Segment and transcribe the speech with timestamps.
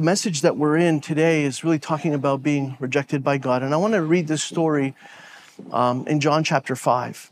[0.00, 3.62] The message that we're in today is really talking about being rejected by God.
[3.62, 4.94] And I want to read this story
[5.72, 7.30] um, in John chapter 5.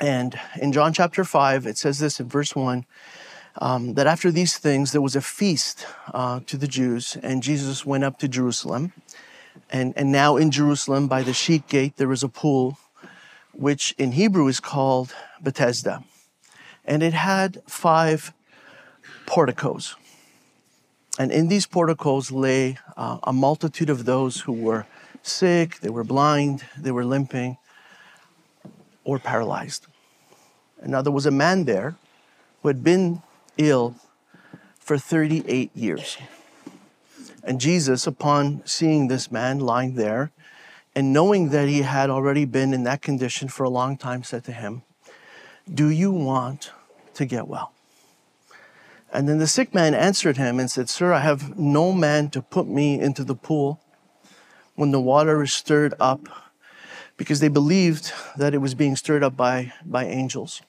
[0.00, 2.86] And in John chapter 5, it says this in verse 1
[3.56, 7.84] um, that after these things, there was a feast uh, to the Jews, and Jesus
[7.84, 8.94] went up to Jerusalem.
[9.68, 12.78] And, and now in Jerusalem, by the sheep gate, there is a pool,
[13.52, 16.04] which in Hebrew is called Bethesda.
[16.86, 18.32] And it had five
[19.26, 19.96] porticos.
[21.18, 24.86] And in these porticos lay uh, a multitude of those who were
[25.22, 27.58] sick, they were blind, they were limping,
[29.04, 29.86] or paralyzed.
[30.80, 31.96] And now there was a man there
[32.62, 33.22] who had been
[33.58, 33.96] ill
[34.78, 36.16] for 38 years.
[37.42, 40.30] And Jesus, upon seeing this man lying there,
[40.94, 44.44] and knowing that he had already been in that condition for a long time, said
[44.44, 44.82] to him,
[45.72, 46.72] Do you want
[47.14, 47.72] to get well?
[49.12, 52.42] And then the sick man answered him and said, Sir, I have no man to
[52.42, 53.80] put me into the pool
[54.76, 56.28] when the water is stirred up,
[57.16, 60.62] because they believed that it was being stirred up by, by angels.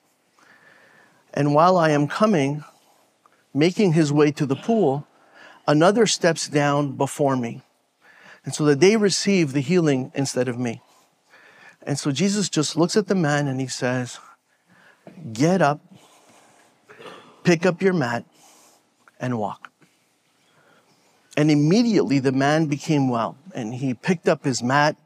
[1.34, 2.64] And while I am coming,
[3.53, 5.08] making his way to the pool,
[5.67, 7.62] another steps down before me.
[8.44, 10.81] And so that they receive the healing instead of me.
[11.84, 14.19] And so Jesus just looks at the man and he says,
[15.31, 15.80] Get up,
[17.44, 18.25] pick up your mat,
[19.22, 19.72] and walk.
[21.38, 24.98] And immediately the man became well, and he picked up his mat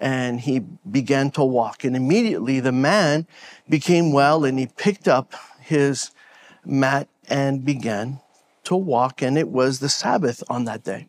[0.00, 0.60] and he
[0.90, 1.84] began to walk.
[1.84, 3.26] And immediately the man
[3.68, 6.10] became well and he picked up his
[6.64, 8.20] mat and began
[8.64, 9.22] to walk.
[9.22, 11.06] And it was the Sabbath on that day.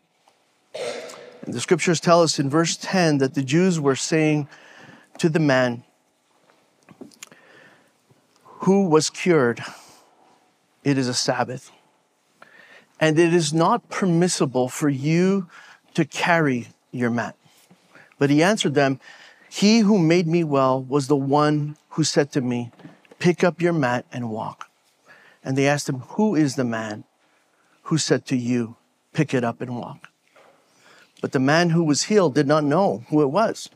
[0.74, 4.46] And the scriptures tell us in verse 10 that the Jews were saying
[5.18, 5.84] to the man
[8.44, 9.62] who was cured,
[10.84, 11.72] It is a Sabbath.
[13.02, 15.48] And it is not permissible for you
[15.94, 17.34] to carry your mat.
[18.16, 19.00] But he answered them,
[19.50, 22.70] He who made me well was the one who said to me,
[23.18, 24.70] Pick up your mat and walk.
[25.42, 27.02] And they asked him, Who is the man
[27.82, 28.76] who said to you,
[29.12, 30.08] Pick it up and walk?
[31.20, 33.68] But the man who was healed did not know who it was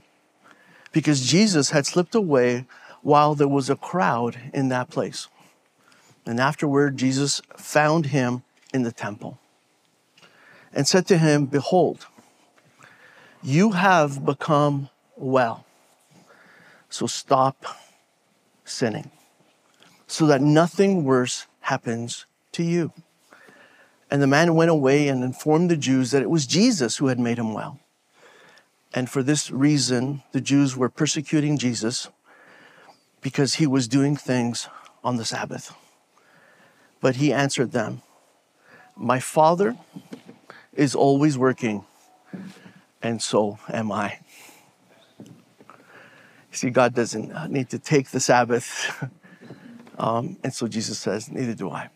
[0.92, 2.64] because Jesus had slipped away
[3.02, 5.26] while there was a crowd in that place.
[6.24, 8.44] And afterward, Jesus found him
[8.76, 9.40] in the temple
[10.72, 12.06] and said to him, Behold,
[13.42, 15.64] you have become well.
[16.88, 17.64] So stop
[18.64, 19.10] sinning
[20.06, 22.92] so that nothing worse happens to you.
[24.10, 27.18] And the man went away and informed the Jews that it was Jesus who had
[27.18, 27.80] made him well.
[28.94, 32.08] And for this reason, the Jews were persecuting Jesus
[33.20, 34.68] because he was doing things
[35.02, 35.74] on the Sabbath.
[37.00, 38.02] But he answered them,
[38.96, 39.76] My Father
[40.72, 41.84] is always working,
[43.02, 44.20] and so am I.
[46.50, 49.04] See, God doesn't need to take the Sabbath.
[49.98, 51.88] Um, and so Jesus says, Neither do I.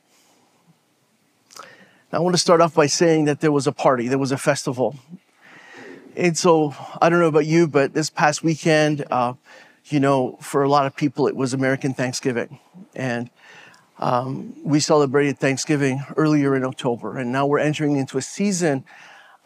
[2.12, 4.32] Now, I want to start off by saying that there was a party, there was
[4.32, 4.96] a festival.
[6.16, 9.34] And so I don't know about you, but this past weekend, uh,
[9.86, 12.58] you know, for a lot of people, it was American Thanksgiving.
[12.94, 13.30] And
[14.00, 17.18] um, we celebrated Thanksgiving earlier in October.
[17.18, 18.84] And now we're entering into a season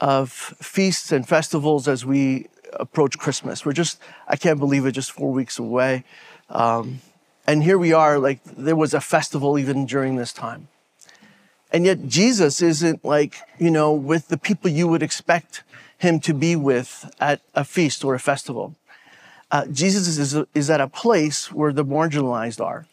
[0.01, 3.67] of feasts and festivals as we approach Christmas.
[3.67, 6.05] We're just, I can't believe it, just four weeks away.
[6.49, 7.01] Um,
[7.47, 10.69] and here we are, like there was a festival even during this time.
[11.73, 15.65] And yet Jesus isn't like, you know, with the people you would expect
[15.99, 18.77] him to be with at a feast or a festival.
[19.51, 22.87] Uh, Jesus is, is at a place where the marginalized are.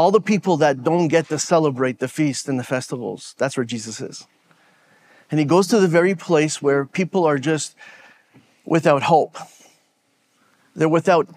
[0.00, 3.66] All the people that don't get to celebrate the feast and the festivals, that's where
[3.66, 4.26] Jesus is.
[5.30, 7.76] And he goes to the very place where people are just
[8.64, 9.36] without hope.
[10.74, 11.28] They're without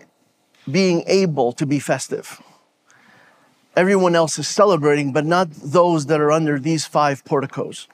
[0.72, 2.42] being able to be festive.
[3.76, 7.90] Everyone else is celebrating, but not those that are under these five porticos.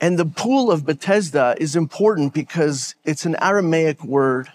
[0.00, 4.52] And the pool of Bethesda is important because it's an Aramaic word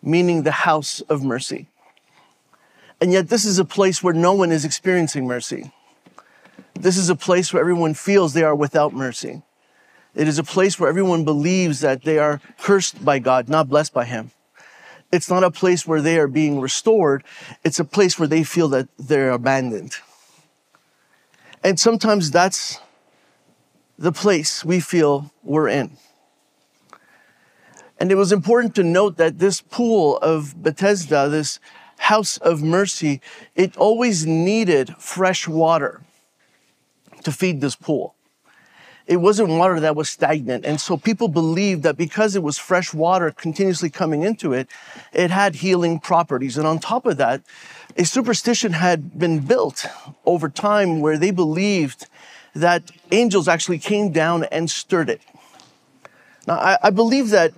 [0.00, 1.66] meaning the house of mercy.
[3.00, 5.72] And yet, this is a place where no one is experiencing mercy.
[6.74, 9.42] This is a place where everyone feels they are without mercy.
[10.14, 13.92] It is a place where everyone believes that they are cursed by God, not blessed
[13.92, 14.30] by Him.
[15.12, 17.24] It's not a place where they are being restored.
[17.62, 19.96] It's a place where they feel that they're abandoned.
[21.62, 22.80] And sometimes that's
[23.98, 25.96] the place we feel we're in.
[27.98, 31.60] And it was important to note that this pool of Bethesda, this
[31.98, 33.20] house of mercy,
[33.54, 36.02] it always needed fresh water
[37.22, 38.14] to feed this pool.
[39.06, 40.64] It wasn't water that was stagnant.
[40.64, 44.68] And so people believed that because it was fresh water continuously coming into it,
[45.12, 46.56] it had healing properties.
[46.56, 47.42] And on top of that,
[47.96, 49.86] a superstition had been built
[50.24, 52.06] over time where they believed
[52.54, 55.20] that angels actually came down and stirred it.
[56.46, 57.52] Now, I, I believe that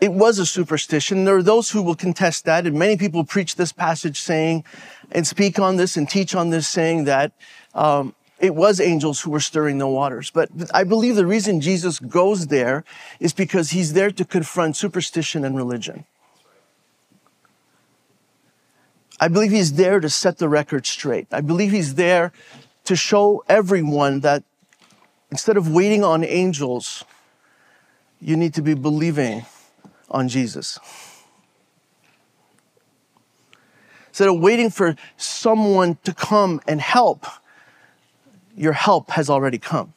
[0.00, 1.24] it was a superstition.
[1.24, 4.64] There are those who will contest that, and many people preach this passage saying
[5.12, 7.32] and speak on this and teach on this, saying that
[7.74, 10.30] um, it was angels who were stirring the waters.
[10.30, 12.84] But I believe the reason Jesus goes there
[13.20, 16.04] is because he's there to confront superstition and religion.
[19.20, 21.28] I believe he's there to set the record straight.
[21.30, 22.32] I believe he's there
[22.84, 24.42] to show everyone that
[25.30, 27.04] instead of waiting on angels,
[28.20, 29.46] you need to be believing
[30.14, 30.78] on Jesus.
[34.08, 37.26] Instead of waiting for someone to come and help,
[38.56, 39.92] your help has already come.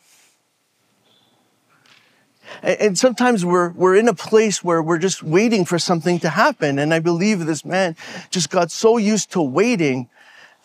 [2.64, 6.80] And sometimes we're, we're in a place where we're just waiting for something to happen.
[6.80, 7.96] And I believe this man
[8.32, 10.10] just got so used to waiting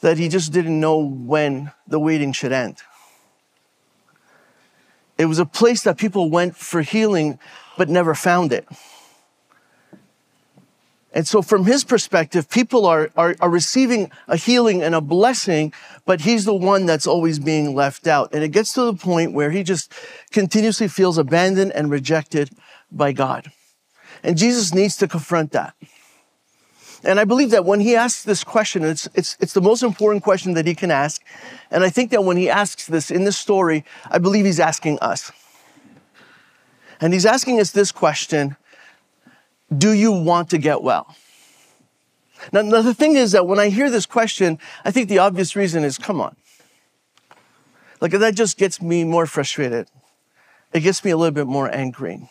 [0.01, 2.79] that he just didn't know when the waiting should end.
[5.19, 7.39] It was a place that people went for healing,
[7.77, 8.67] but never found it.
[11.15, 15.73] And so, from his perspective, people are, are, are, receiving a healing and a blessing,
[16.07, 18.33] but he's the one that's always being left out.
[18.33, 19.93] And it gets to the point where he just
[20.31, 22.51] continuously feels abandoned and rejected
[22.91, 23.53] by God.
[24.23, 25.75] And Jesus needs to confront that.
[27.05, 30.23] And I believe that when he asks this question, it's, it's, it's the most important
[30.23, 31.21] question that he can ask.
[31.71, 34.99] And I think that when he asks this in this story, I believe he's asking
[35.01, 35.33] us.
[37.01, 38.57] And he's asking us this question
[39.79, 41.15] do you want to get well?
[42.53, 45.55] Now, now, the thing is that when I hear this question, I think the obvious
[45.55, 46.35] reason is come on.
[48.01, 49.89] Like, that just gets me more frustrated.
[50.73, 52.29] It gets me a little bit more angry.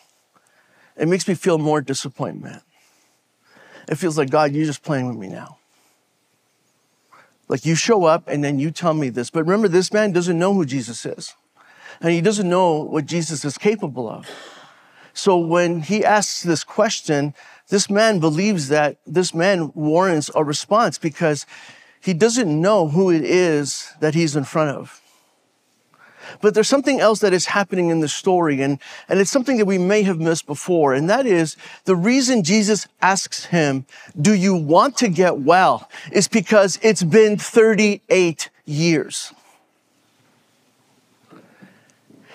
[0.96, 2.62] It makes me feel more disappointment.
[3.88, 5.58] It feels like, God, you're just playing with me now.
[7.48, 9.30] Like, you show up and then you tell me this.
[9.30, 11.34] But remember, this man doesn't know who Jesus is,
[12.00, 14.28] and he doesn't know what Jesus is capable of.
[15.14, 17.34] So when he asks this question,
[17.68, 21.46] this man believes that this man warrants a response because
[22.00, 25.00] he doesn't know who it is that he's in front of.
[26.40, 28.78] But there's something else that is happening in the story, and,
[29.08, 32.86] and it's something that we may have missed before, and that is the reason Jesus
[33.00, 33.86] asks him,
[34.20, 35.88] Do you want to get well?
[36.10, 39.32] is because it's been 38 years.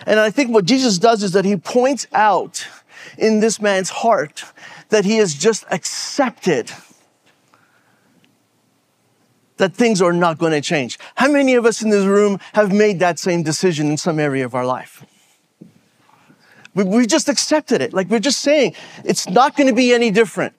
[0.08, 2.66] And I think what Jesus does is that he points out
[3.18, 4.46] in this man's heart
[4.88, 6.72] that he has just accepted
[9.58, 10.98] that things are not going to change.
[11.16, 14.46] How many of us in this room have made that same decision in some area
[14.46, 15.06] of our life?
[16.74, 17.92] We, just accepted it.
[17.92, 20.54] Like we're just saying, it's not going to be any different.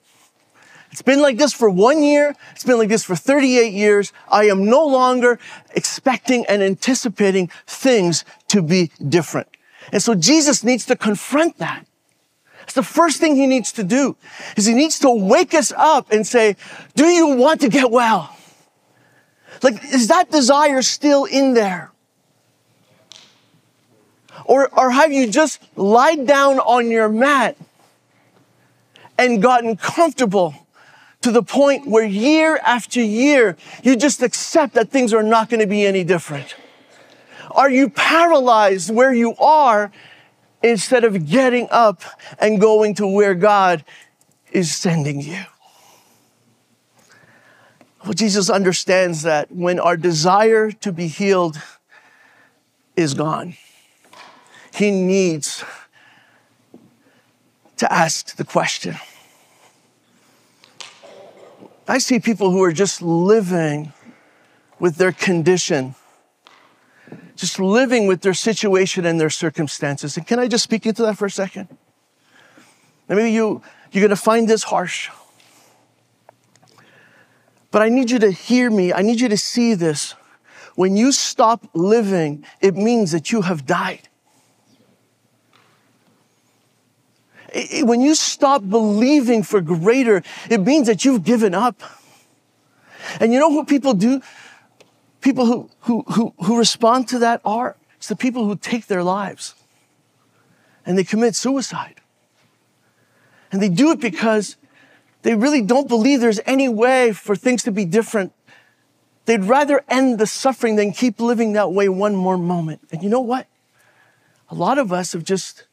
[0.91, 2.35] It's been like this for one year.
[2.51, 4.11] It's been like this for 38 years.
[4.27, 5.39] I am no longer
[5.75, 9.47] expecting and anticipating things to be different.
[9.91, 11.85] And so Jesus needs to confront that.
[12.63, 14.15] It's the first thing he needs to do
[14.55, 16.55] is he needs to wake us up and say,
[16.95, 18.35] do you want to get well?
[19.63, 21.91] Like, is that desire still in there?
[24.45, 27.57] Or, or have you just lied down on your mat
[29.17, 30.53] and gotten comfortable
[31.21, 35.59] to the point where year after year, you just accept that things are not going
[35.59, 36.55] to be any different?
[37.51, 39.91] Are you paralyzed where you are
[40.63, 42.03] instead of getting up
[42.39, 43.83] and going to where God
[44.51, 45.43] is sending you?
[48.03, 51.61] Well, Jesus understands that when our desire to be healed
[52.95, 53.55] is gone,
[54.73, 55.65] He needs
[57.75, 58.95] to ask the question
[61.89, 63.93] I see people who are just living
[64.79, 65.95] with their condition,
[67.35, 70.15] just living with their situation and their circumstances.
[70.15, 71.67] And can I just speak into that for a second?
[73.09, 75.09] And maybe you, you're going to find this harsh.
[77.71, 78.93] But I need you to hear me.
[78.93, 80.13] I need you to see this.
[80.75, 84.08] When you stop living, it means that you have died.
[87.83, 91.81] When you stop believing for greater, it means that you've given up.
[93.19, 94.21] And you know what people do?
[95.21, 99.03] People who, who, who, who respond to that are it's the people who take their
[99.03, 99.55] lives
[100.85, 101.99] and they commit suicide.
[103.51, 104.55] And they do it because
[105.23, 108.31] they really don't believe there's any way for things to be different.
[109.25, 112.81] They'd rather end the suffering than keep living that way one more moment.
[112.91, 113.47] And you know what?
[114.49, 115.65] A lot of us have just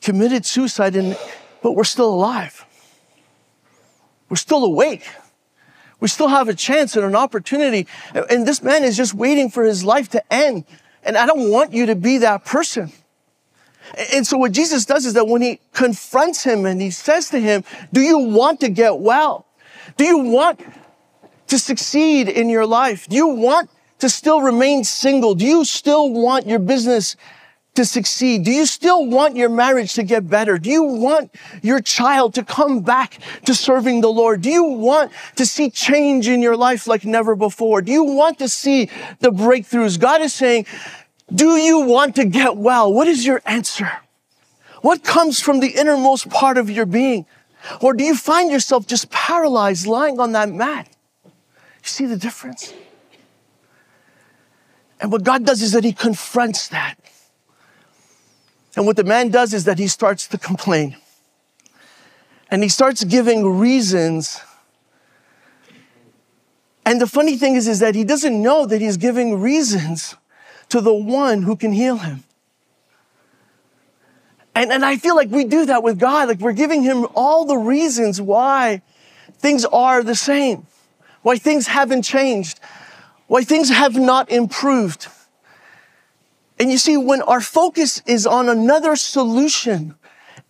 [0.00, 1.16] committed suicide, and,
[1.62, 2.64] but we're still alive.
[4.28, 5.06] We're still awake.
[6.00, 7.86] We still have a chance and an opportunity.
[8.14, 10.64] And this man is just waiting for his life to end.
[11.02, 12.92] And I don't want you to be that person.
[14.12, 17.40] And so what Jesus does is that when he confronts him and he says to
[17.40, 19.46] him, do you want to get well?
[19.96, 20.60] Do you want
[21.46, 23.08] to succeed in your life?
[23.08, 25.34] Do you want to still remain single?
[25.34, 27.16] Do you still want your business
[27.74, 28.44] to succeed?
[28.44, 30.58] Do you still want your marriage to get better?
[30.58, 31.30] Do you want
[31.62, 34.42] your child to come back to serving the Lord?
[34.42, 37.80] Do you want to see change in your life like never before?
[37.80, 39.98] Do you want to see the breakthroughs?
[40.00, 40.66] God is saying,
[41.32, 42.92] do you want to get well?
[42.92, 43.90] What is your answer?
[44.82, 47.26] What comes from the innermost part of your being?
[47.80, 50.88] Or do you find yourself just paralyzed lying on that mat?
[51.24, 51.32] You
[51.82, 52.72] see the difference?
[55.00, 56.96] And what God does is that He confronts that.
[58.78, 60.96] And what the man does is that he starts to complain.
[62.48, 64.40] And he starts giving reasons.
[66.86, 70.14] And the funny thing is, is that he doesn't know that he's giving reasons
[70.68, 72.22] to the one who can heal him.
[74.54, 76.28] And, and I feel like we do that with God.
[76.28, 78.82] Like we're giving him all the reasons why
[79.38, 80.68] things are the same,
[81.22, 82.60] why things haven't changed,
[83.26, 85.08] why things have not improved.
[86.58, 89.94] And you see, when our focus is on another solution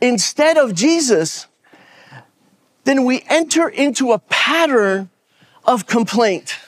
[0.00, 1.47] instead of Jesus,
[2.85, 5.11] then we enter into a pattern
[5.65, 6.59] of complaint.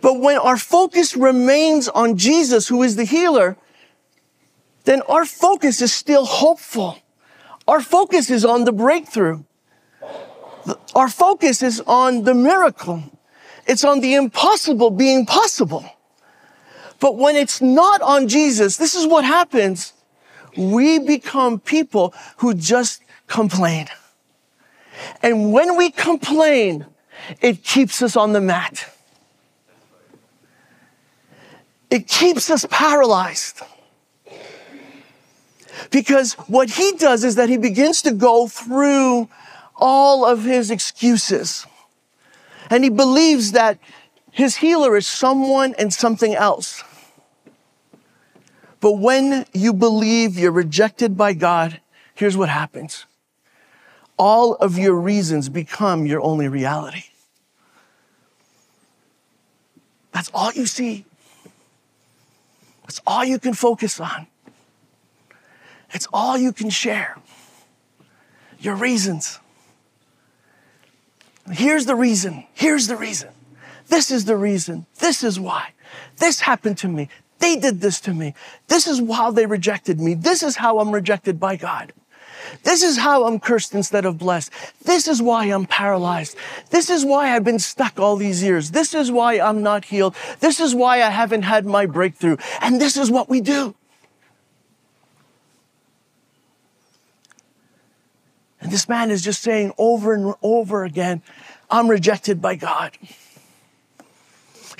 [0.00, 3.58] But when our focus remains on Jesus, who is the healer,
[4.84, 6.98] then our focus is still hopeful.
[7.68, 9.44] Our focus is on the breakthrough.
[10.94, 13.02] Our focus is on the miracle.
[13.66, 15.84] It's on the impossible being possible.
[17.00, 19.94] But when it's not on Jesus, this is what happens.
[20.56, 23.86] We become people who just complain.
[25.22, 26.86] And when we complain,
[27.40, 28.92] it keeps us on the mat.
[31.90, 33.60] It keeps us paralyzed.
[35.90, 39.28] Because what he does is that he begins to go through
[39.74, 41.66] all of his excuses.
[42.68, 43.78] And he believes that
[44.30, 46.84] his healer is someone and something else.
[48.80, 51.80] But when you believe you're rejected by God,
[52.14, 53.04] here's what happens.
[54.18, 57.04] All of your reasons become your only reality.
[60.12, 61.04] That's all you see.
[62.82, 64.26] That's all you can focus on.
[65.92, 67.18] It's all you can share.
[68.58, 69.38] Your reasons.
[71.50, 72.44] Here's the reason.
[72.52, 73.30] Here's the reason.
[73.88, 74.86] This is the reason.
[74.98, 75.72] This is why.
[76.18, 77.08] This happened to me.
[77.40, 78.34] They did this to me.
[78.68, 80.14] This is how they rejected me.
[80.14, 81.92] This is how I'm rejected by God.
[82.62, 84.52] This is how I'm cursed instead of blessed.
[84.84, 86.36] This is why I'm paralyzed.
[86.70, 88.70] This is why I've been stuck all these years.
[88.70, 90.14] This is why I'm not healed.
[90.40, 92.36] This is why I haven't had my breakthrough.
[92.60, 93.74] And this is what we do.
[98.60, 101.22] And this man is just saying over and over again,
[101.70, 102.96] I'm rejected by God.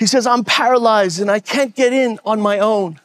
[0.01, 2.99] He says, I'm paralyzed and I can't get in on my own.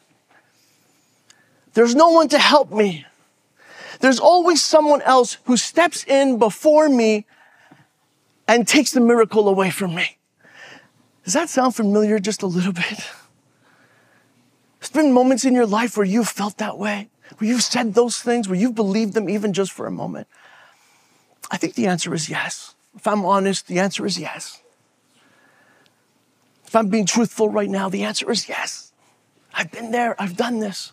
[1.74, 3.04] There's no one to help me.
[4.00, 7.26] There's always someone else who steps in before me
[8.48, 10.16] and takes the miracle away from me.
[11.22, 13.04] Does that sound familiar just a little bit?
[14.80, 18.22] There's been moments in your life where you've felt that way, where you've said those
[18.22, 20.28] things, where you've believed them even just for a moment.
[21.50, 22.74] I think the answer is yes.
[22.94, 24.62] If I'm honest, the answer is yes.
[26.66, 28.92] If I'm being truthful right now, the answer is yes.
[29.54, 30.92] I've been there, I've done this.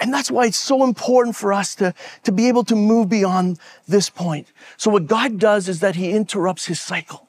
[0.00, 3.58] And that's why it's so important for us to, to be able to move beyond
[3.88, 4.46] this point.
[4.76, 7.26] So, what God does is that He interrupts His cycle.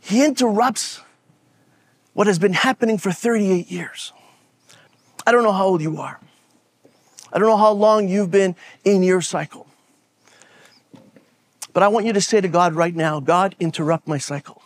[0.00, 1.00] He interrupts
[2.12, 4.12] what has been happening for 38 years.
[5.26, 6.20] I don't know how old you are.
[7.32, 9.63] I don't know how long you've been in your cycle.
[11.74, 14.62] But I want you to say to God right now God, interrupt my cycle.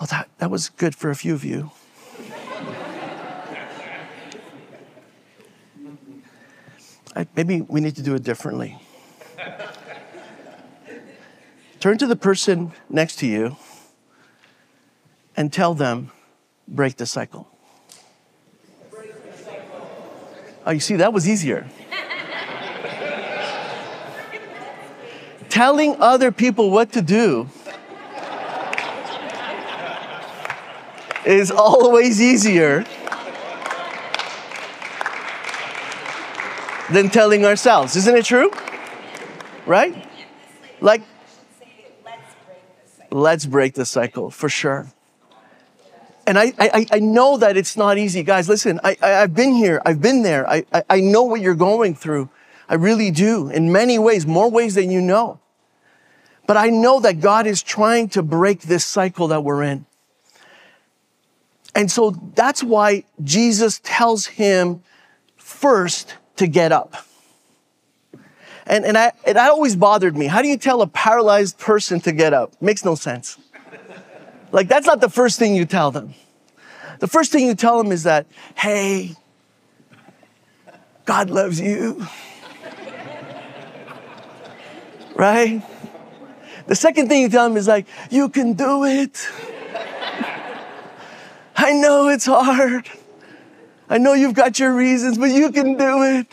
[0.00, 1.72] Oh, that, that was good for a few of you.
[7.16, 8.78] I, maybe we need to do it differently.
[11.80, 13.56] Turn to the person next to you
[15.36, 16.12] and tell them,
[16.68, 17.48] break the cycle.
[20.66, 21.66] Oh, you see, that was easier.
[25.56, 27.48] Telling other people what to do
[31.24, 32.84] is always easier
[36.92, 37.96] than telling ourselves.
[37.96, 38.50] Isn't it true?
[39.64, 40.06] Right?
[40.82, 41.00] Like,
[43.10, 44.92] let's break the cycle for sure.
[46.26, 48.22] And I, I, I know that it's not easy.
[48.22, 51.40] Guys, listen, I, I, have been here, I've been there, I, I, I know what
[51.40, 52.28] you're going through.
[52.68, 55.40] I really do, in many ways, more ways than you know.
[56.46, 59.86] But I know that God is trying to break this cycle that we're in.
[61.74, 64.82] And so that's why Jesus tells him
[65.36, 66.96] first to get up.
[68.66, 70.26] And, and, I, it always bothered me.
[70.26, 72.60] How do you tell a paralyzed person to get up?
[72.60, 73.38] Makes no sense.
[74.50, 76.14] like, that's not the first thing you tell them.
[76.98, 78.26] The first thing you tell them is that,
[78.56, 79.14] hey,
[81.04, 82.06] God loves you.
[85.14, 85.62] right?
[86.66, 89.28] The second thing you tell them is like, you can do it.
[91.56, 92.88] I know it's hard.
[93.88, 96.26] I know you've got your reasons, but you can do it,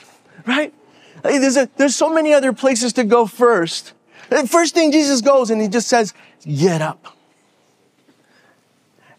[0.45, 0.73] right?
[1.21, 3.93] There's, a, there's so many other places to go first.
[4.29, 6.13] The first thing Jesus goes and he just says,
[6.45, 7.15] get up.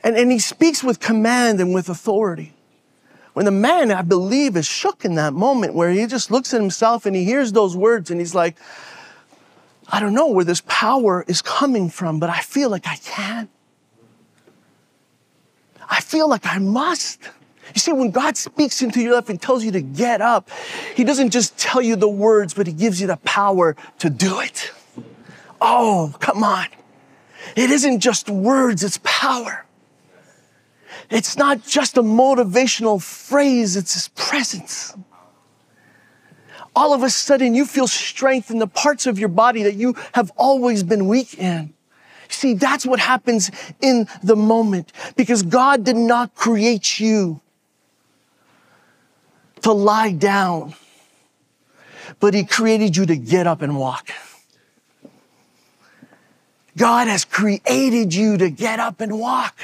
[0.02, 2.52] And, and he speaks with command and with authority.
[3.32, 6.60] When the man, I believe, is shook in that moment where he just looks at
[6.60, 8.56] himself and he hears those words and he's like,
[9.88, 13.48] I don't know where this power is coming from, but I feel like I can.
[15.88, 17.22] I feel like I must.
[17.74, 20.48] You see, when God speaks into your life and tells you to get up,
[20.94, 24.40] He doesn't just tell you the words, but He gives you the power to do
[24.40, 24.72] it.
[25.60, 26.66] Oh, come on.
[27.56, 29.66] It isn't just words, it's power.
[31.10, 34.94] It's not just a motivational phrase, it's His presence.
[36.76, 39.94] All of a sudden, you feel strength in the parts of your body that you
[40.12, 41.72] have always been weak in.
[42.28, 47.40] See, that's what happens in the moment because God did not create you
[49.62, 50.74] to lie down,
[52.18, 54.10] but He created you to get up and walk.
[56.76, 59.56] God has created you to get up and walk.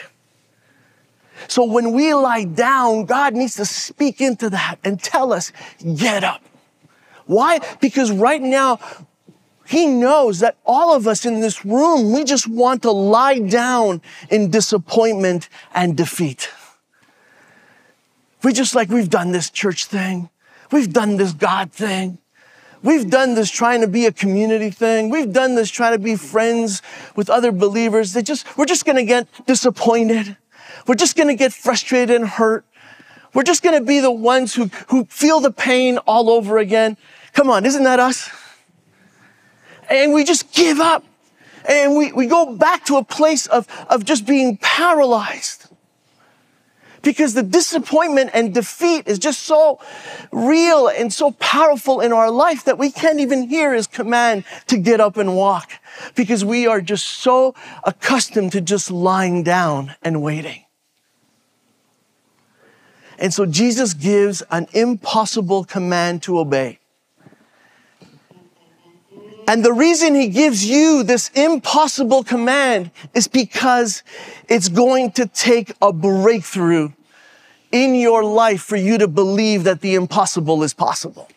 [1.49, 5.53] So when we lie down, God needs to speak into that and tell us,
[5.97, 6.43] get up.
[7.31, 7.61] Why?
[7.81, 8.81] Because right now,
[9.65, 14.03] He knows that all of us in this room, we just want to lie down
[14.31, 16.51] in disappointment and defeat.
[18.43, 20.29] We just like, we've done this church thing.
[20.73, 22.19] We've done this God thing.
[22.83, 25.09] We've done this trying to be a community thing.
[25.09, 26.83] We've done this trying to be friends
[27.15, 28.13] with other believers.
[28.13, 30.37] They just, we're just going to get disappointed.
[30.89, 32.65] We're just going to get frustrated and hurt.
[33.35, 36.97] We're just going to be the ones who, who feel the pain all over again.
[37.33, 38.31] Come on, isn't that us?
[39.89, 41.05] And we just give up.
[41.69, 45.67] And we, we go back to a place of, of just being paralyzed
[47.03, 49.81] because the disappointment and defeat is just so
[50.33, 54.77] real and so powerful in our life that we can't even hear his command to
[54.77, 55.73] get up and walk
[56.15, 60.65] because we are just so accustomed to just lying down and waiting.
[63.19, 66.79] And so Jesus gives an impossible command to obey.
[69.51, 74.05] And the reason he gives you this impossible command is because
[74.49, 76.93] it's going to take a breakthrough
[77.73, 81.29] in your life for you to believe that the impossible is possible.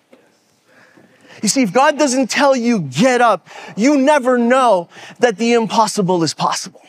[1.41, 6.21] You see, if God doesn't tell you get up, you never know that the impossible
[6.21, 6.84] is possible.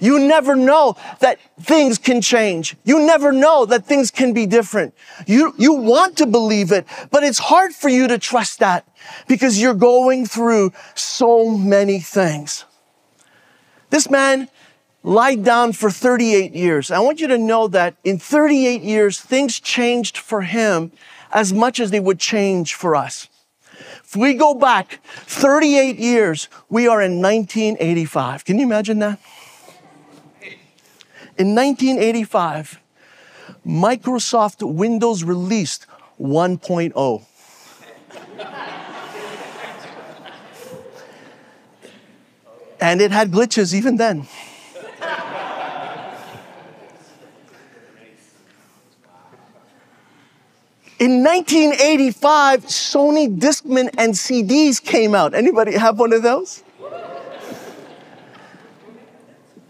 [0.00, 2.76] You never know that things can change.
[2.84, 4.94] You never know that things can be different.
[5.26, 8.88] You, you want to believe it, but it's hard for you to trust that
[9.26, 12.64] because you're going through so many things.
[13.90, 14.48] This man
[15.02, 16.90] lied down for 38 years.
[16.90, 20.92] I want you to know that in 38 years, things changed for him
[21.32, 23.28] as much as they would change for us.
[24.04, 28.44] If we go back 38 years, we are in 1985.
[28.44, 29.20] Can you imagine that?
[31.38, 32.80] In 1985,
[33.64, 35.86] Microsoft Windows released
[36.20, 37.24] 1.0.
[42.80, 44.26] and it had glitches even then.
[50.98, 55.34] In 1985, Sony Discman and CDs came out.
[55.34, 56.64] Anybody have one of those?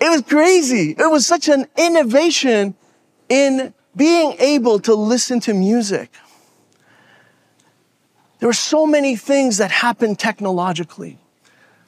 [0.01, 0.95] It was crazy.
[0.99, 2.75] It was such an innovation
[3.29, 6.11] in being able to listen to music.
[8.39, 11.19] There were so many things that happened technologically.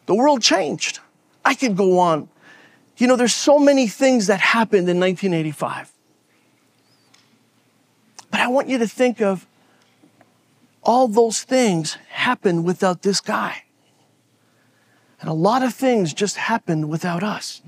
[0.06, 0.98] The world changed.
[1.44, 2.28] I could go on.
[2.96, 5.92] You know, there's so many things that happened in 1985.
[8.30, 9.46] But I want you to think of
[10.82, 13.64] all those things happened without this guy.
[15.20, 17.62] And a lot of things just happened without us.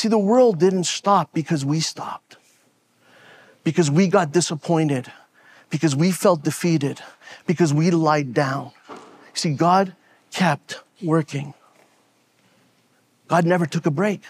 [0.00, 2.38] See, the world didn't stop because we stopped,
[3.64, 5.12] because we got disappointed,
[5.68, 7.02] because we felt defeated,
[7.46, 8.70] because we lied down.
[9.34, 9.94] See, God
[10.32, 11.52] kept working.
[13.28, 14.22] God never took a break.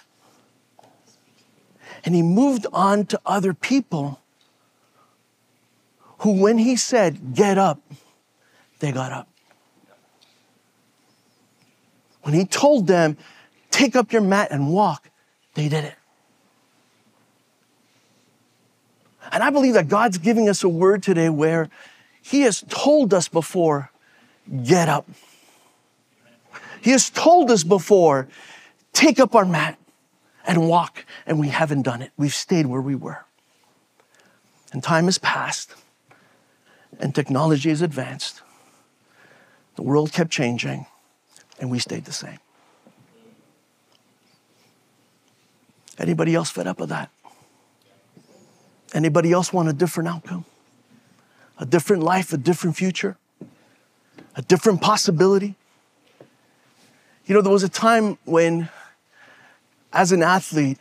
[2.04, 4.20] And He moved on to other people
[6.18, 7.80] who, when he said, get up,
[8.80, 9.28] they got up.
[12.22, 13.16] When he told them,
[13.70, 15.09] take up your mat and walk,
[15.60, 15.94] they did it.
[19.30, 21.68] And I believe that God's giving us a word today where
[22.22, 23.90] he has told us before,
[24.64, 25.06] get up.
[26.80, 28.26] He has told us before,
[28.94, 29.78] take up our mat
[30.46, 32.10] and walk, and we haven't done it.
[32.16, 33.24] We've stayed where we were.
[34.72, 35.74] And time has passed
[36.98, 38.40] and technology has advanced.
[39.76, 40.86] The world kept changing,
[41.58, 42.38] and we stayed the same.
[46.00, 47.10] Anybody else fed up with that?
[48.94, 50.46] Anybody else want a different outcome?
[51.58, 53.18] A different life, a different future,
[54.34, 55.56] a different possibility?
[57.26, 58.70] You know, there was a time when,
[59.92, 60.78] as an athlete,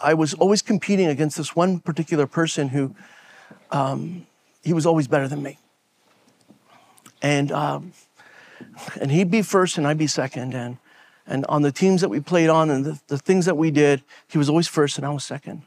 [0.00, 2.94] I was always competing against this one particular person who
[3.72, 4.24] um,
[4.62, 5.58] he was always better than me.
[7.20, 7.92] And, um,
[9.00, 10.54] and he'd be first and I'd be second.
[10.54, 10.78] And,
[11.26, 14.02] and on the teams that we played on and the, the things that we did,
[14.28, 15.62] he was always first and I was second.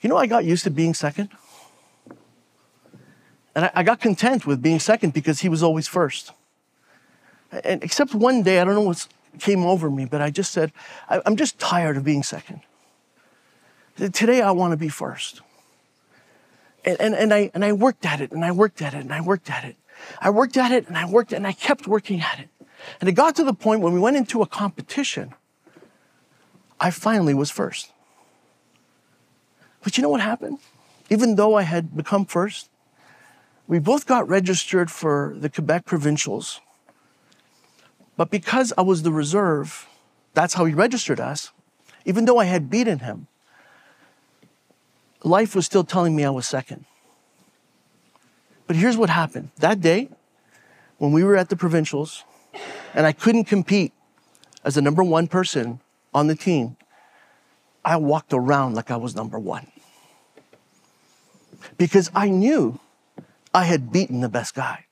[0.00, 1.30] You know, I got used to being second.
[3.54, 6.32] And I, I got content with being second because he was always first.
[7.64, 9.06] And except one day, I don't know what
[9.38, 10.72] came over me, but I just said,
[11.08, 12.60] I, I'm just tired of being second.
[13.96, 15.42] Today, I want to be first.
[16.84, 19.12] And, and, and, I, and I worked at it and I worked at it and
[19.12, 19.76] I worked at it.
[20.20, 22.48] I worked at it and I worked and I kept working at it.
[23.00, 25.34] And it got to the point when we went into a competition,
[26.80, 27.92] I finally was first.
[29.82, 30.58] But you know what happened?
[31.10, 32.70] Even though I had become first,
[33.66, 36.60] we both got registered for the Quebec provincials.
[38.16, 39.88] But because I was the reserve,
[40.34, 41.52] that's how he registered us.
[42.04, 43.28] Even though I had beaten him,
[45.22, 46.84] life was still telling me I was second.
[48.66, 50.08] But here's what happened that day,
[50.98, 52.24] when we were at the provincials,
[52.94, 53.92] and I couldn't compete
[54.64, 55.80] as the number one person
[56.14, 56.76] on the team,
[57.84, 59.66] I walked around like I was number one.
[61.78, 62.78] Because I knew
[63.54, 64.86] I had beaten the best guy.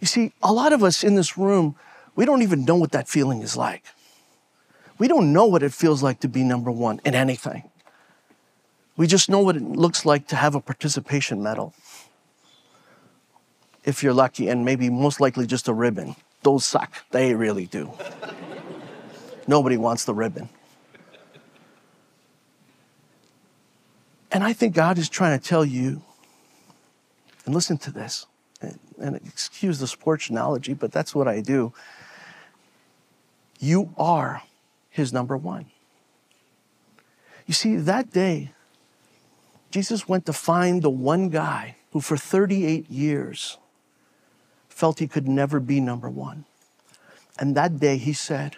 [0.00, 1.76] You see, a lot of us in this room,
[2.16, 3.84] we don't even know what that feeling is like.
[4.98, 7.70] We don't know what it feels like to be number one in anything.
[8.96, 11.74] We just know what it looks like to have a participation medal.
[13.84, 16.14] If you're lucky, and maybe most likely just a ribbon.
[16.42, 16.92] Those suck.
[17.10, 17.92] They really do.
[19.46, 20.48] Nobody wants the ribbon.
[24.30, 26.02] And I think God is trying to tell you,
[27.44, 28.26] and listen to this,
[28.60, 31.72] and excuse the sports analogy, but that's what I do.
[33.58, 34.42] You are
[34.90, 35.66] his number one.
[37.46, 38.52] You see, that day,
[39.70, 43.58] Jesus went to find the one guy who, for 38 years,
[44.72, 46.44] felt he could never be number one.
[47.38, 48.56] And that day he said,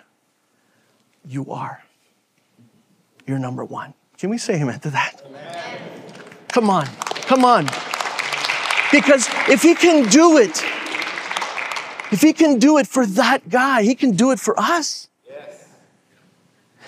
[1.27, 1.85] You are.
[3.27, 3.95] You're number one.
[4.19, 5.23] Can we say amen to that?
[5.27, 5.81] Amen.
[6.49, 6.87] Come on,
[7.27, 7.67] come on.
[8.93, 10.63] Because if he can do it,
[12.13, 15.09] if he can do it for that guy, he can do it for us.
[15.29, 15.67] Yes.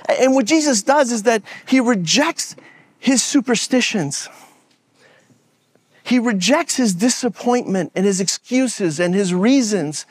[0.09, 2.55] And what Jesus does is that he rejects
[2.99, 4.29] his superstitions.
[6.07, 10.07] He rejects his disappointment and his excuses and his reasons.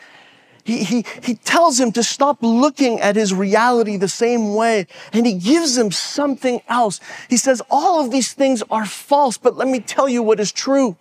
[0.66, 5.26] He, he, he tells him to stop looking at his reality the same way and
[5.26, 7.00] he gives him something else.
[7.30, 10.52] He says, All of these things are false, but let me tell you what is
[10.52, 10.98] true.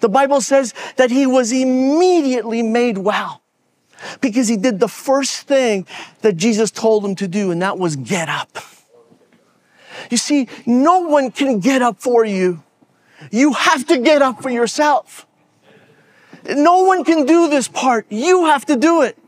[0.00, 3.42] The Bible says that he was immediately made well
[4.20, 5.86] because he did the first thing
[6.22, 8.58] that Jesus told him to do, and that was get up.
[10.10, 12.62] You see, no one can get up for you.
[13.30, 15.26] You have to get up for yourself.
[16.48, 18.06] No one can do this part.
[18.08, 19.18] You have to do it.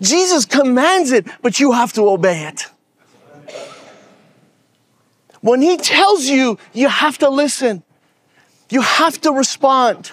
[0.00, 2.66] Jesus commands it, but you have to obey it.
[5.40, 7.82] When he tells you, you have to listen.
[8.70, 10.12] You have to respond.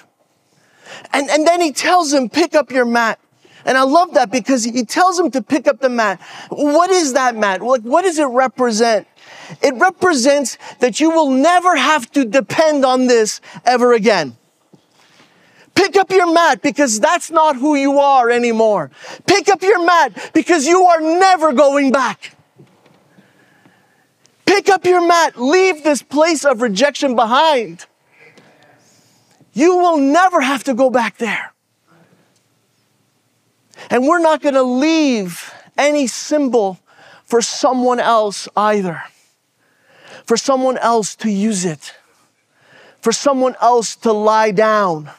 [1.12, 3.20] And, and then he tells him, pick up your mat.
[3.66, 6.22] And I love that because he tells him to pick up the mat.
[6.50, 7.62] What is that mat?
[7.62, 9.08] Like, what does it represent?
[9.62, 14.38] It represents that you will never have to depend on this ever again.
[15.76, 18.92] Pick up your mat because that's not who you are anymore.
[19.28, 22.36] Pick up your mat because you are never going back.
[24.46, 25.40] Pick up your mat.
[25.40, 27.86] Leave this place of rejection behind.
[29.54, 31.54] You will never have to go back there.
[33.90, 36.80] And we're not going to leave any symbol
[37.26, 39.04] for someone else either.
[40.26, 41.94] For someone else to use it.
[43.02, 45.12] For someone else to lie down.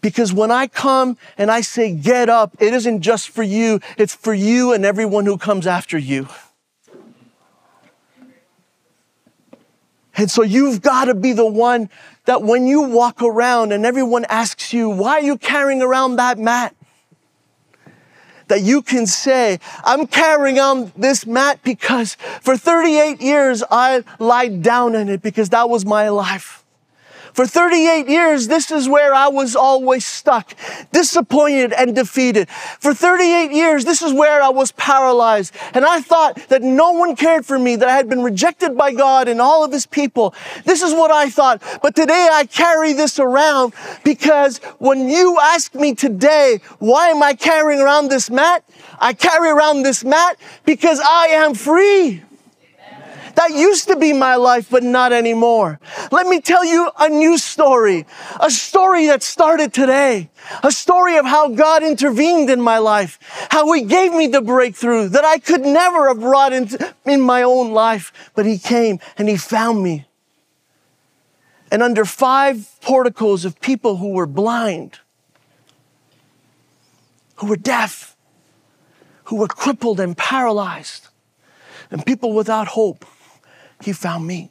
[0.00, 4.14] Because when I come and I say, get up, it isn't just for you, it's
[4.14, 6.28] for you and everyone who comes after you.
[10.16, 11.88] And so you've got to be the one
[12.26, 16.38] that when you walk around and everyone asks you, why are you carrying around that
[16.38, 16.74] mat?
[18.50, 24.62] That you can say, I'm carrying on this mat because for 38 years I lied
[24.62, 26.59] down in it because that was my life.
[27.32, 30.54] For 38 years, this is where I was always stuck,
[30.92, 32.48] disappointed and defeated.
[32.48, 35.54] For 38 years, this is where I was paralyzed.
[35.74, 38.92] And I thought that no one cared for me, that I had been rejected by
[38.92, 40.34] God and all of his people.
[40.64, 41.62] This is what I thought.
[41.82, 47.34] But today I carry this around because when you ask me today, why am I
[47.34, 48.64] carrying around this mat?
[48.98, 52.22] I carry around this mat because I am free.
[53.40, 55.80] That used to be my life, but not anymore.
[56.12, 58.04] Let me tell you a new story,
[58.38, 60.28] a story that started today,
[60.62, 63.18] a story of how God intervened in my life,
[63.50, 67.42] how He gave me the breakthrough that I could never have brought into, in my
[67.42, 70.06] own life, but He came and He found me.
[71.72, 74.98] And under five porticos of people who were blind,
[77.36, 78.18] who were deaf,
[79.24, 81.08] who were crippled and paralyzed,
[81.90, 83.06] and people without hope
[83.82, 84.50] he found me.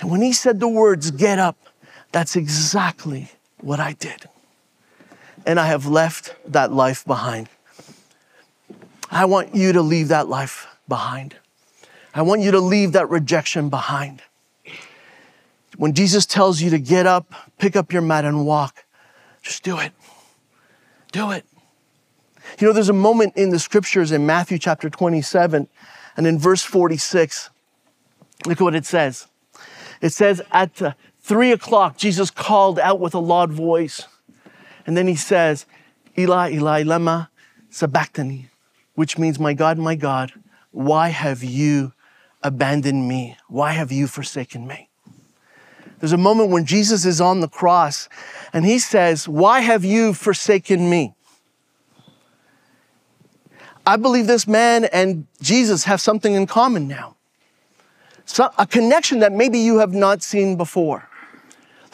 [0.00, 1.56] And when he said the words, get up,
[2.12, 4.28] that's exactly what I did.
[5.44, 7.48] And I have left that life behind.
[9.10, 11.36] I want you to leave that life behind.
[12.14, 14.22] I want you to leave that rejection behind.
[15.76, 18.84] When Jesus tells you to get up, pick up your mat, and walk,
[19.42, 19.92] just do it.
[21.12, 21.44] Do it.
[22.58, 25.68] You know, there's a moment in the scriptures in Matthew chapter 27
[26.18, 27.48] and in verse 46,
[28.44, 29.28] look at what it says.
[30.02, 34.04] It says, At uh, three o'clock, Jesus called out with a loud voice.
[34.84, 35.64] And then he says,
[36.18, 37.28] Eli, Eli, lema
[37.70, 38.50] sabachthani,
[38.96, 40.32] which means, My God, my God,
[40.72, 41.92] why have you
[42.42, 43.36] abandoned me?
[43.46, 44.88] Why have you forsaken me?
[46.00, 48.08] There's a moment when Jesus is on the cross
[48.52, 51.14] and he says, Why have you forsaken me?
[53.88, 57.16] I believe this man and Jesus have something in common now.
[58.26, 61.08] So, a connection that maybe you have not seen before.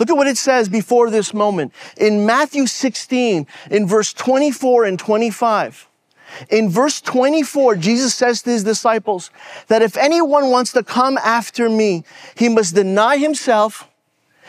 [0.00, 1.72] Look at what it says before this moment.
[1.96, 5.88] In Matthew 16, in verse 24 and 25.
[6.50, 9.30] In verse 24, Jesus says to his disciples
[9.68, 12.02] that if anyone wants to come after me,
[12.34, 13.88] he must deny himself,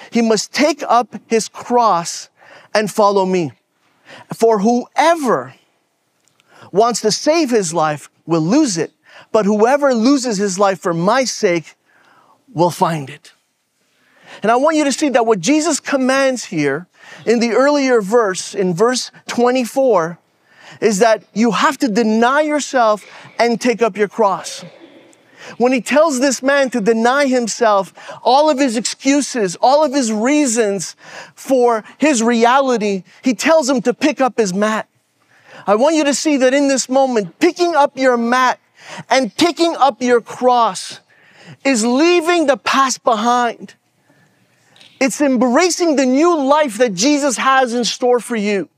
[0.10, 2.30] he must take up his cross
[2.74, 3.52] and follow me.
[4.34, 5.54] For whoever
[6.76, 8.92] wants to save his life will lose it,
[9.32, 11.76] but whoever loses his life for my sake
[12.54, 13.32] will find it.
[14.44, 16.88] And I want you to see that what Jesus commands here
[17.26, 20.20] in the earlier verse, in verse 24,
[20.82, 23.06] is that you have to deny yourself
[23.40, 24.66] and take up your cross.
[25.58, 30.12] When he tells this man to deny himself, all of his excuses, all of his
[30.12, 30.98] reasons
[31.36, 34.90] for his reality, he tells him to pick up his mat.
[35.68, 38.60] I want you to see that in this moment, picking up your mat
[39.10, 41.00] and picking up your cross
[41.64, 43.76] is leaving the past behind.
[45.00, 48.70] It's embracing the new life that Jesus has in store for you.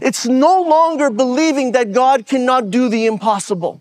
[0.00, 3.80] It's no longer believing that God cannot do the impossible.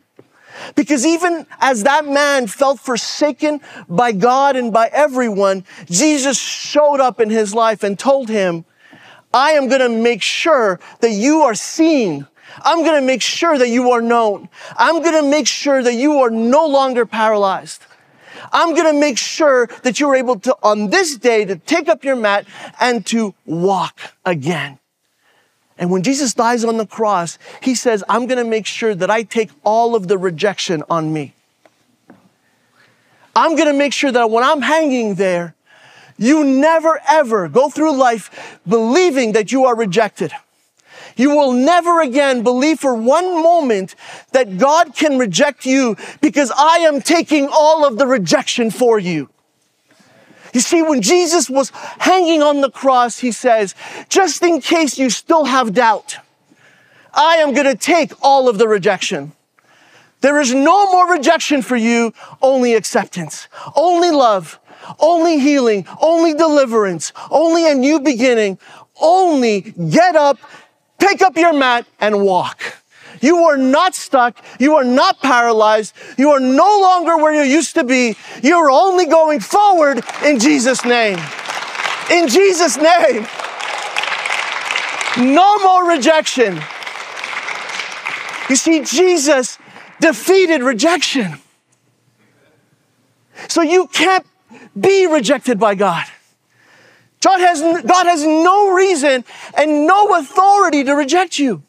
[0.75, 7.19] Because even as that man felt forsaken by God and by everyone, Jesus showed up
[7.19, 8.65] in his life and told him,
[9.33, 12.27] I am going to make sure that you are seen.
[12.63, 14.49] I'm going to make sure that you are known.
[14.75, 17.83] I'm going to make sure that you are no longer paralyzed.
[18.51, 22.03] I'm going to make sure that you're able to, on this day, to take up
[22.03, 22.45] your mat
[22.79, 24.79] and to walk again.
[25.77, 29.09] And when Jesus dies on the cross, he says, I'm going to make sure that
[29.09, 31.33] I take all of the rejection on me.
[33.35, 35.55] I'm going to make sure that when I'm hanging there,
[36.19, 40.31] you never ever go through life believing that you are rejected.
[41.15, 43.95] You will never again believe for one moment
[44.31, 49.29] that God can reject you because I am taking all of the rejection for you.
[50.53, 53.75] You see, when Jesus was hanging on the cross, he says,
[54.09, 56.17] just in case you still have doubt,
[57.13, 59.33] I am going to take all of the rejection.
[60.21, 64.59] There is no more rejection for you, only acceptance, only love,
[64.99, 68.59] only healing, only deliverance, only a new beginning,
[69.01, 70.37] only get up,
[70.99, 72.79] pick up your mat, and walk.
[73.21, 74.37] You are not stuck.
[74.59, 75.93] You are not paralyzed.
[76.17, 78.15] You are no longer where you used to be.
[78.41, 81.19] You're only going forward in Jesus' name.
[82.11, 83.27] In Jesus' name.
[85.17, 86.61] No more rejection.
[88.49, 89.57] You see, Jesus
[89.99, 91.39] defeated rejection.
[93.47, 94.25] So you can't
[94.79, 96.05] be rejected by God.
[97.21, 99.25] God has, God has no reason
[99.57, 101.63] and no authority to reject you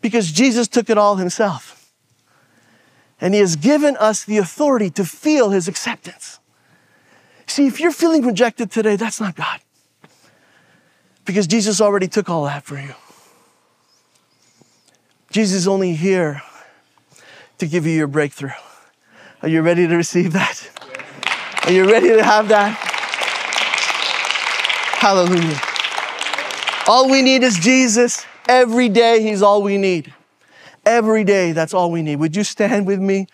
[0.00, 1.90] because Jesus took it all himself.
[3.20, 6.38] And he has given us the authority to feel his acceptance.
[7.46, 9.60] See, if you're feeling rejected today, that's not God.
[11.24, 12.94] Because Jesus already took all that for you.
[15.30, 16.42] Jesus is only here
[17.58, 18.52] to give you your breakthrough.
[19.42, 20.70] Are you ready to receive that?
[21.68, 22.72] Are you ready to have that?
[24.96, 25.60] Hallelujah.
[26.90, 28.24] All we need is Jesus.
[28.48, 30.14] Every day, He's all we need.
[30.86, 32.16] Every day, that's all we need.
[32.16, 33.26] Would you stand with me?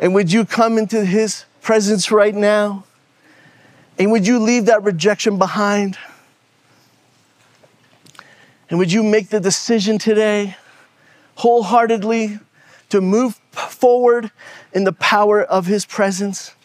[0.00, 2.82] And would you come into His presence right now?
[4.00, 5.96] And would you leave that rejection behind?
[8.68, 10.56] And would you make the decision today,
[11.36, 12.40] wholeheartedly,
[12.88, 14.32] to move forward
[14.72, 16.56] in the power of His presence?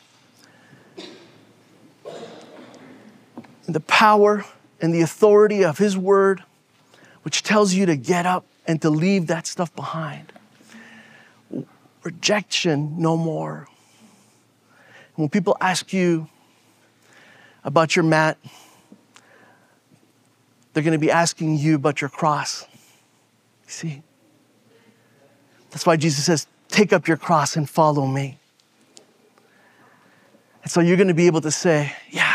[3.68, 4.46] In the power
[4.82, 6.44] and the authority of His word?
[7.24, 10.32] which tells you to get up and to leave that stuff behind.
[12.04, 13.68] Rejection, no more.
[15.16, 16.28] When people ask you
[17.64, 18.38] about your mat,
[20.74, 22.66] they're going to be asking you about your cross.
[23.68, 24.02] See?
[25.72, 28.40] That's why Jesus says, Take up your cross and follow me.
[30.64, 32.33] And so you're going to be able to say, Yeah,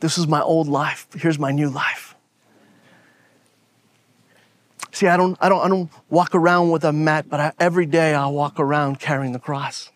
[0.00, 1.06] this is my old life.
[1.14, 2.14] Here's my new life.
[4.92, 7.86] See, I don't, I don't, I don't walk around with a mat, but I, every
[7.86, 9.90] day I walk around carrying the cross.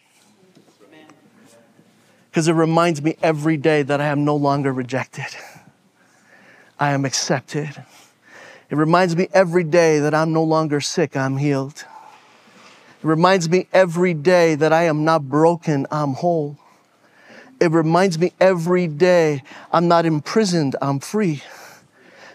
[2.31, 5.37] Because it reminds me every day that I am no longer rejected.
[6.79, 7.85] I am accepted.
[8.71, 11.85] It reminds me every day that I'm no longer sick, I'm healed.
[13.03, 16.59] It reminds me every day that I am not broken, I'm whole.
[17.65, 21.43] It reminds me every day I'm not imprisoned, I'm free.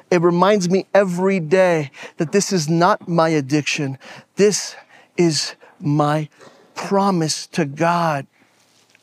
[0.09, 3.99] It reminds me every day that this is not my addiction.
[4.37, 4.75] This
[5.17, 6.29] is my
[6.73, 8.25] promise to God.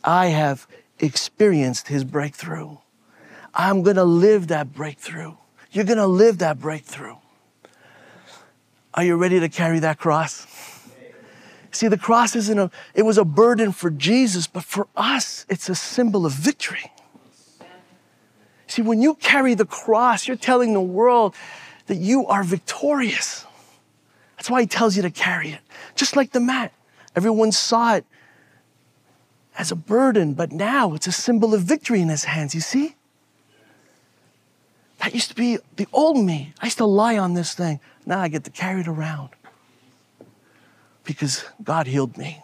[0.02, 0.66] I have
[0.98, 2.78] experienced his breakthrough.
[3.54, 5.36] I'm going to live that breakthrough.
[5.70, 7.18] You're going to live that breakthrough.
[8.94, 10.75] Are you ready to carry that cross?
[11.76, 15.68] See, the cross isn't a, it was a burden for Jesus, but for us, it's
[15.68, 16.90] a symbol of victory.
[18.66, 21.34] See, when you carry the cross, you're telling the world
[21.86, 23.44] that you are victorious.
[24.38, 25.60] That's why he tells you to carry it.
[25.96, 26.72] Just like the mat.
[27.14, 28.06] Everyone saw it
[29.58, 32.54] as a burden, but now it's a symbol of victory in his hands.
[32.54, 32.96] You see?
[35.00, 36.54] That used to be the old me.
[36.62, 37.80] I used to lie on this thing.
[38.06, 39.35] Now I get to carry it around
[41.06, 42.42] because God healed me.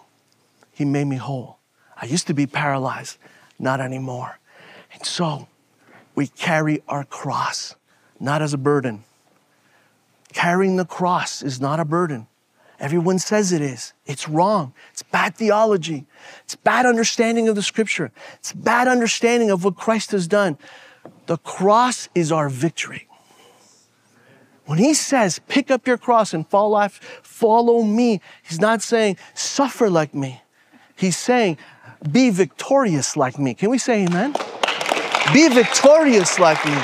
[0.73, 1.59] He made me whole.
[2.01, 3.19] I used to be paralyzed,
[3.59, 4.39] not anymore.
[4.95, 5.49] And so
[6.15, 7.75] we carry our cross,
[8.19, 9.05] not as a burden.
[10.33, 12.27] Carrying the cross is not a burden.
[12.81, 13.93] Everyone says it is.
[14.07, 14.73] It's wrong.
[14.91, 16.07] It's bad theology.
[16.45, 18.11] It's bad understanding of the scripture.
[18.35, 20.59] It's bad understanding of what Christ has done.
[21.27, 23.09] The cross is our victory.
[24.65, 29.91] When he says, pick up your cross and follow, follow me, he's not saying, suffer
[29.91, 30.41] like me.
[30.95, 31.59] He's saying,
[32.11, 33.55] be victorious like me.
[33.55, 34.35] Can we say amen?
[35.33, 36.79] Be victorious like me.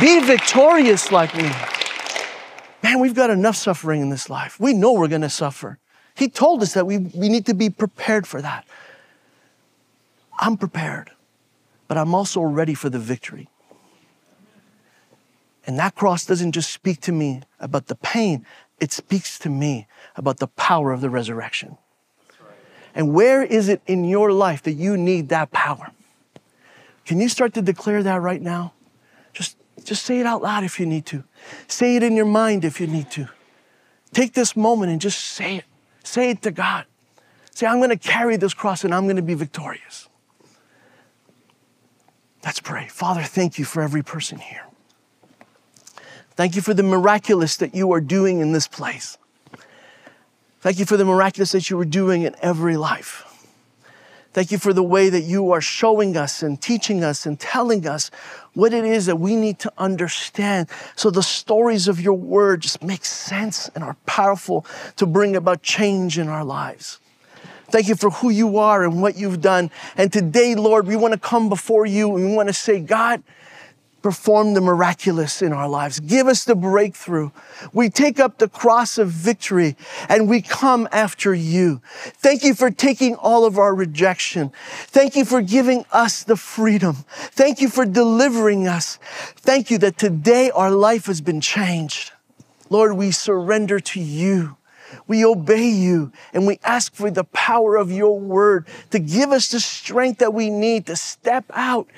[0.00, 1.50] Be victorious like me.
[2.82, 4.58] Man, we've got enough suffering in this life.
[4.58, 5.78] We know we're going to suffer.
[6.14, 8.66] He told us that we, we need to be prepared for that.
[10.40, 11.12] I'm prepared,
[11.86, 13.48] but I'm also ready for the victory.
[15.66, 18.44] And that cross doesn't just speak to me about the pain,
[18.80, 19.86] it speaks to me
[20.16, 21.78] about the power of the resurrection.
[22.94, 25.92] And where is it in your life that you need that power?
[27.06, 28.74] Can you start to declare that right now?
[29.32, 31.24] Just, just say it out loud if you need to.
[31.68, 33.28] Say it in your mind if you need to.
[34.12, 35.64] Take this moment and just say it.
[36.04, 36.84] Say it to God.
[37.54, 40.08] Say, I'm going to carry this cross and I'm going to be victorious.
[42.44, 42.88] Let's pray.
[42.88, 44.66] Father, thank you for every person here.
[46.34, 49.18] Thank you for the miraculous that you are doing in this place.
[50.60, 53.24] Thank you for the miraculous that you are doing in every life.
[54.32, 57.86] Thank you for the way that you are showing us and teaching us and telling
[57.86, 58.10] us
[58.54, 62.82] what it is that we need to understand so the stories of your word just
[62.82, 64.64] make sense and are powerful
[64.96, 66.98] to bring about change in our lives.
[67.68, 69.70] Thank you for who you are and what you've done.
[69.96, 73.22] And today, Lord, we want to come before you and we want to say, God,
[74.02, 76.00] perform the miraculous in our lives.
[76.00, 77.30] Give us the breakthrough.
[77.72, 79.76] We take up the cross of victory
[80.08, 81.80] and we come after you.
[81.84, 84.52] Thank you for taking all of our rejection.
[84.86, 86.96] Thank you for giving us the freedom.
[87.14, 88.98] Thank you for delivering us.
[89.36, 92.12] Thank you that today our life has been changed.
[92.68, 94.56] Lord, we surrender to you.
[95.06, 99.50] We obey you and we ask for the power of your word to give us
[99.50, 101.88] the strength that we need to step out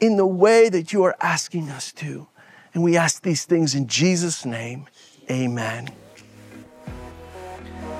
[0.00, 2.28] in the way that you are asking us to.
[2.74, 4.86] And we ask these things in Jesus' name.
[5.30, 5.88] Amen.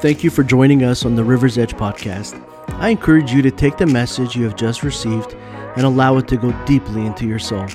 [0.00, 2.40] Thank you for joining us on the River's Edge podcast.
[2.68, 5.34] I encourage you to take the message you have just received
[5.76, 7.66] and allow it to go deeply into your soul.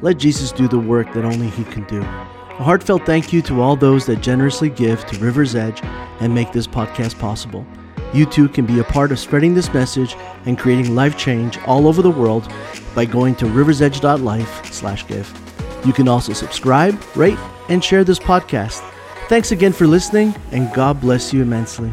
[0.00, 2.00] Let Jesus do the work that only He can do.
[2.00, 5.80] A heartfelt thank you to all those that generously give to River's Edge
[6.20, 7.66] and make this podcast possible.
[8.12, 11.86] You too can be a part of spreading this message and creating life change all
[11.86, 12.52] over the world
[12.94, 15.86] by going to riversedge.life/give.
[15.86, 17.38] You can also subscribe, rate,
[17.68, 18.82] and share this podcast.
[19.28, 21.92] Thanks again for listening, and God bless you immensely.